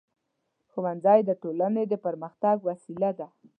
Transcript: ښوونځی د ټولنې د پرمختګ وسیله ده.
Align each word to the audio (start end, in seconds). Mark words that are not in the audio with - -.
ښوونځی 0.71 1.19
د 1.25 1.31
ټولنې 1.41 1.83
د 1.87 1.93
پرمختګ 2.05 2.55
وسیله 2.69 3.11
ده. 3.19 3.27